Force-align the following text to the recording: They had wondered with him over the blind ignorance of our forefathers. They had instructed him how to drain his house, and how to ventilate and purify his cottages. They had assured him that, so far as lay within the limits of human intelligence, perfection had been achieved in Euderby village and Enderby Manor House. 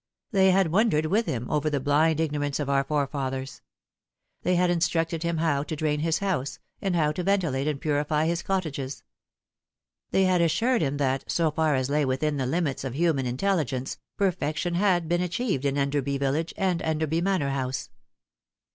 They 0.31 0.49
had 0.49 0.71
wondered 0.71 1.05
with 1.05 1.27
him 1.27 1.47
over 1.51 1.69
the 1.69 1.79
blind 1.79 2.19
ignorance 2.19 2.59
of 2.59 2.71
our 2.71 2.83
forefathers. 2.83 3.61
They 4.41 4.55
had 4.55 4.71
instructed 4.71 5.21
him 5.21 5.37
how 5.37 5.61
to 5.61 5.75
drain 5.75 5.99
his 5.99 6.17
house, 6.17 6.57
and 6.81 6.95
how 6.95 7.11
to 7.11 7.21
ventilate 7.21 7.67
and 7.67 7.79
purify 7.79 8.25
his 8.25 8.41
cottages. 8.41 9.03
They 10.09 10.23
had 10.23 10.41
assured 10.41 10.81
him 10.81 10.97
that, 10.97 11.25
so 11.29 11.51
far 11.51 11.75
as 11.75 11.91
lay 11.91 12.03
within 12.03 12.37
the 12.37 12.47
limits 12.47 12.83
of 12.83 12.95
human 12.95 13.27
intelligence, 13.27 13.99
perfection 14.17 14.73
had 14.73 15.07
been 15.07 15.21
achieved 15.21 15.65
in 15.65 15.75
Euderby 15.75 16.17
village 16.17 16.55
and 16.57 16.81
Enderby 16.81 17.21
Manor 17.21 17.51
House. 17.51 17.91